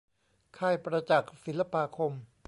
[0.57, 2.11] ค่ายประจักษ์ศิลปาคม